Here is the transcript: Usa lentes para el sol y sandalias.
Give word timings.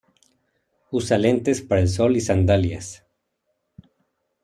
Usa 0.89 1.15
lentes 1.19 1.61
para 1.61 1.79
el 1.81 1.87
sol 1.87 2.17
y 2.17 2.21
sandalias. 2.21 3.05